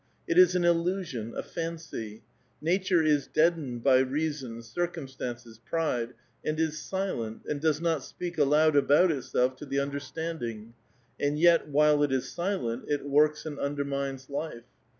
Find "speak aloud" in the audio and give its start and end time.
8.03-8.75